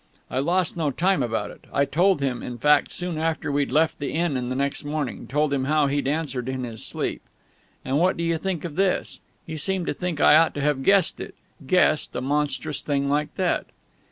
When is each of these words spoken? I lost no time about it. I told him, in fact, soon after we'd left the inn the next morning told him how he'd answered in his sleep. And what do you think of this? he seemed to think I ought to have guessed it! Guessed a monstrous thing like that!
I 0.31 0.39
lost 0.39 0.75
no 0.75 0.89
time 0.89 1.21
about 1.21 1.51
it. 1.51 1.65
I 1.71 1.85
told 1.85 2.21
him, 2.21 2.41
in 2.41 2.57
fact, 2.57 2.91
soon 2.91 3.19
after 3.19 3.51
we'd 3.51 3.71
left 3.71 3.99
the 3.99 4.13
inn 4.13 4.33
the 4.49 4.55
next 4.55 4.83
morning 4.83 5.27
told 5.27 5.53
him 5.53 5.65
how 5.65 5.85
he'd 5.85 6.07
answered 6.07 6.49
in 6.49 6.63
his 6.63 6.83
sleep. 6.83 7.21
And 7.85 7.99
what 7.99 8.17
do 8.17 8.23
you 8.23 8.39
think 8.39 8.65
of 8.65 8.77
this? 8.77 9.19
he 9.45 9.57
seemed 9.57 9.85
to 9.85 9.93
think 9.93 10.19
I 10.19 10.37
ought 10.37 10.55
to 10.55 10.61
have 10.61 10.81
guessed 10.81 11.19
it! 11.19 11.35
Guessed 11.67 12.15
a 12.15 12.21
monstrous 12.21 12.81
thing 12.81 13.09
like 13.11 13.35
that! 13.35 13.67